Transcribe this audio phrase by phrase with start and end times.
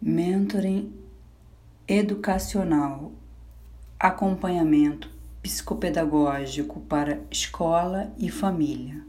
[0.00, 0.92] mentoring
[1.88, 3.12] educacional,
[3.98, 5.10] acompanhamento
[5.42, 9.02] psicopedagógico para escola e família.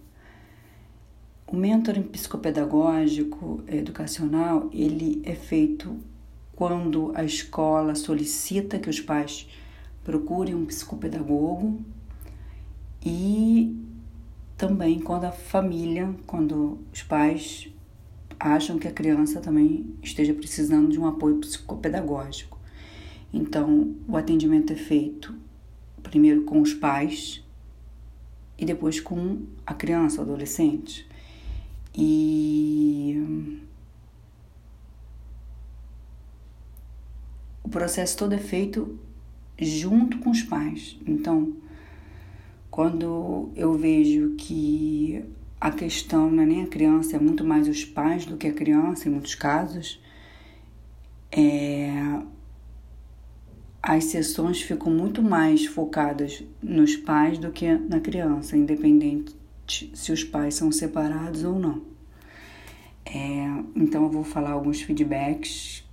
[1.45, 5.97] O mentoring psicopedagógico educacional, ele é feito
[6.55, 9.47] quando a escola solicita que os pais
[10.03, 11.79] procurem um psicopedagogo
[13.05, 13.77] e
[14.57, 17.69] também quando a família, quando os pais
[18.39, 22.59] acham que a criança também esteja precisando de um apoio psicopedagógico.
[23.33, 25.33] Então, o atendimento é feito
[26.03, 27.43] primeiro com os pais
[28.57, 31.07] e depois com a criança, o adolescente.
[31.95, 33.59] E
[37.63, 38.97] o processo todo é feito
[39.59, 40.97] junto com os pais.
[41.05, 41.53] Então,
[42.69, 44.96] quando eu vejo que
[45.59, 48.53] a questão não é nem a criança, é muito mais os pais do que a
[48.53, 49.99] criança, em muitos casos,
[51.31, 51.91] é,
[53.81, 59.35] as sessões ficam muito mais focadas nos pais do que na criança, independente
[59.67, 61.81] se os pais são separados ou não.
[63.05, 63.45] É,
[63.75, 65.83] então eu vou falar alguns feedbacks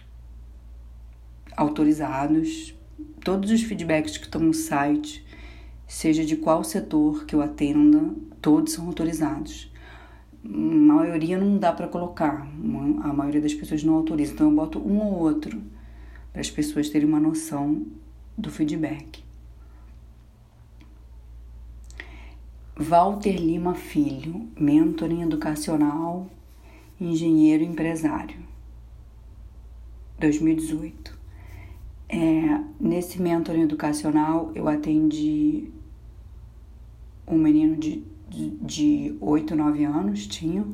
[1.56, 2.74] autorizados,
[3.22, 5.24] todos os feedbacks que estão no site,
[5.86, 9.70] seja de qual setor que eu atenda, todos são autorizados.
[10.44, 12.46] A maioria não dá para colocar,
[13.02, 15.62] a maioria das pessoas não autoriza, então eu boto um ou outro
[16.32, 17.86] para as pessoas terem uma noção
[18.36, 19.24] do feedback.
[22.76, 26.28] Walter Lima Filho, mentoring educacional,
[27.00, 28.36] engenheiro empresário,
[30.18, 31.16] 2018.
[32.08, 35.70] É, nesse mentoring educacional eu atendi
[37.26, 40.64] um menino de, de, de 8, 9 anos, tinha,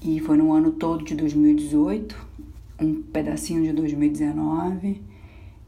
[0.00, 2.26] e foi no ano todo de 2018,
[2.80, 5.02] um pedacinho de 2019.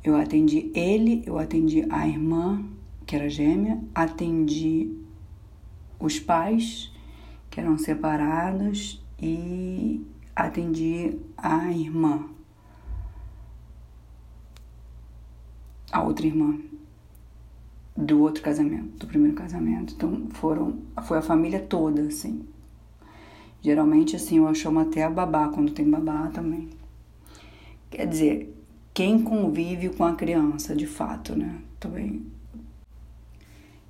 [0.04, 2.64] Eu atendi ele, eu atendi a irmã,
[3.04, 4.92] que era gêmea, atendi
[5.98, 6.92] os pais,
[7.50, 10.06] que eram separados, e
[10.36, 12.28] atendi a irmã,
[15.90, 16.56] a outra irmã
[17.98, 19.92] do outro casamento, do primeiro casamento.
[19.94, 22.46] Então foram, foi a família toda, assim.
[23.60, 26.68] Geralmente, assim, eu chamo até a babá, quando tem babá também.
[27.90, 28.54] Quer dizer,
[28.94, 31.60] quem convive com a criança, de fato, né?
[31.80, 32.24] Também.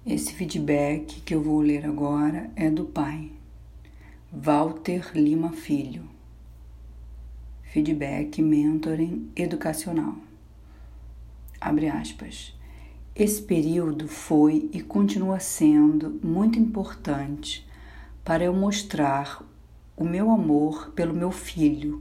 [0.07, 3.31] Esse feedback que eu vou ler agora é do pai,
[4.33, 6.05] Walter Lima Filho.
[7.63, 10.17] Feedback Mentoring Educacional.
[11.61, 12.58] Abre aspas.
[13.19, 17.69] Esse período foi e continua sendo muito importante
[18.25, 19.45] para eu mostrar
[19.97, 22.01] o meu amor pelo meu filho.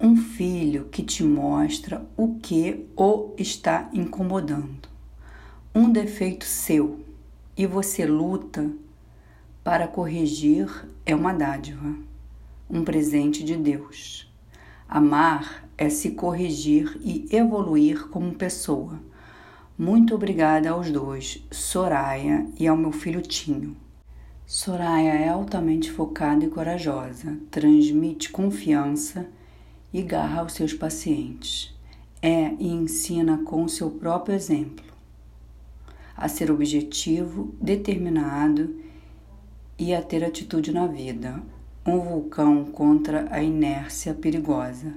[0.00, 4.88] Um filho que te mostra o que o está incomodando,
[5.74, 7.04] um defeito seu,
[7.56, 8.70] e você luta
[9.64, 11.96] para corrigir é uma dádiva,
[12.70, 14.31] um presente de Deus.
[14.94, 19.00] Amar é se corrigir e evoluir como pessoa.
[19.78, 23.74] Muito obrigada aos dois, Soraya e ao meu filho Tinho.
[24.44, 29.26] Soraya é altamente focada e corajosa, transmite confiança
[29.94, 31.74] e garra aos seus pacientes.
[32.20, 34.84] É e ensina com seu próprio exemplo
[36.14, 38.76] a ser objetivo, determinado
[39.78, 41.42] e a ter atitude na vida,
[41.84, 44.94] um vulcão contra a inércia perigosa.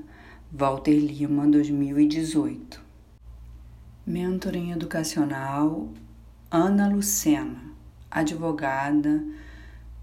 [0.51, 2.79] Walter Lima, 2018.
[4.05, 5.89] Mentoring educacional
[6.51, 7.59] Ana Lucena,
[8.09, 9.25] advogada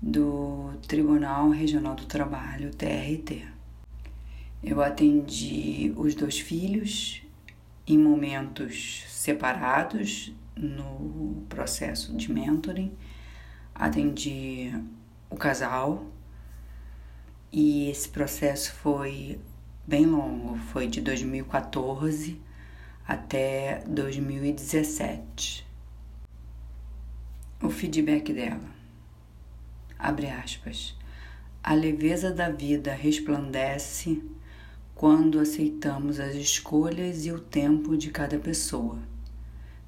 [0.01, 3.47] do Tribunal Regional do Trabalho, TRT.
[4.63, 7.23] Eu atendi os dois filhos
[7.87, 12.93] em momentos separados no processo de mentoring.
[13.73, 14.75] Atendi
[15.31, 16.05] o casal
[17.53, 19.39] e esse processo foi
[19.87, 22.41] bem longo, foi de 2014
[23.07, 25.67] até 2017.
[27.63, 28.71] O feedback dela.
[29.99, 30.97] Abre aspas.
[31.63, 34.23] A leveza da vida resplandece
[34.95, 38.99] quando aceitamos as escolhas e o tempo de cada pessoa,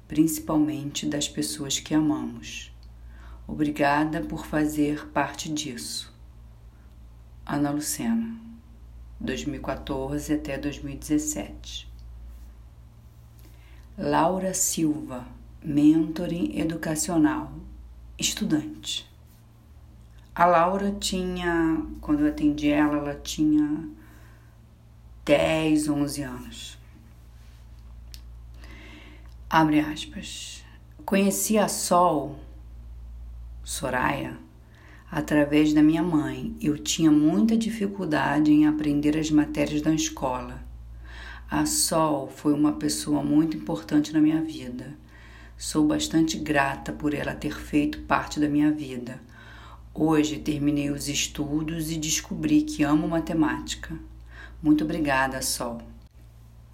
[0.07, 2.71] principalmente das pessoas que amamos.
[3.47, 6.14] Obrigada por fazer parte disso.
[7.45, 8.35] Ana Lucena,
[9.19, 11.87] 2014 até 2017.
[13.95, 15.27] Laura Silva,
[15.63, 17.53] mentoring educacional,
[18.17, 19.07] estudante.
[20.33, 23.89] A Laura tinha, quando eu atendi ela, ela tinha
[25.23, 26.77] 10, 11 anos.
[29.47, 30.63] Abre aspas.
[31.05, 32.39] Conheci a Sol,
[33.63, 34.35] Soraya,
[35.11, 36.55] através da minha mãe.
[36.61, 40.63] Eu tinha muita dificuldade em aprender as matérias da escola.
[41.49, 44.97] A Sol foi uma pessoa muito importante na minha vida.
[45.57, 49.21] Sou bastante grata por ela ter feito parte da minha vida.
[49.93, 53.97] Hoje terminei os estudos e descobri que amo matemática.
[54.61, 55.81] Muito obrigada, Sol.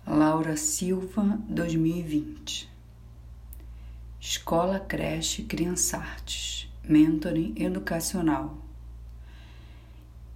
[0.07, 2.67] Laura Silva, 2020.
[4.19, 6.70] Escola Creche Criança Artes.
[6.83, 8.57] Mentoring Educacional.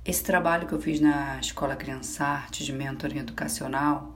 [0.05, 4.15] Esse trabalho que eu fiz na Escola Criança Artes de Mentoring Educacional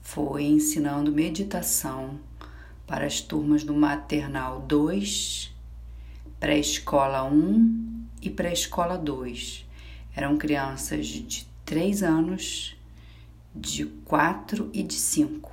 [0.00, 2.18] foi ensinando meditação
[2.84, 5.54] para as turmas do Maternal 2,
[6.40, 9.64] Pré-Escola 1 e Pré-Escola 2.
[10.16, 12.76] Eram crianças de 3 anos,
[13.54, 15.52] de 4 e de 5.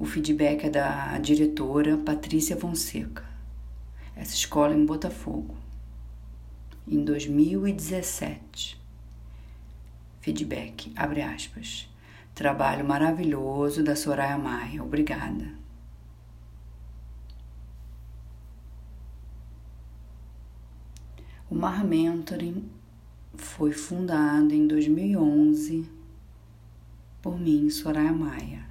[0.00, 3.27] O feedback é da diretora Patrícia Fonseca.
[4.18, 5.56] Essa escola em Botafogo,
[6.88, 8.76] em 2017.
[10.20, 11.88] Feedback, abre aspas.
[12.34, 14.82] Trabalho maravilhoso da Soraya Maia.
[14.82, 15.54] Obrigada.
[21.48, 22.68] O Mar Mentoring
[23.36, 25.88] foi fundado em 2011
[27.22, 28.66] por mim, Soraya Maia.